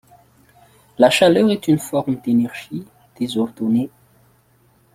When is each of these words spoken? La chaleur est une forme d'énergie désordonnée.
La 0.97 1.11
chaleur 1.11 1.47
est 1.51 1.67
une 1.67 1.77
forme 1.77 2.15
d'énergie 2.21 2.83
désordonnée. 3.19 3.91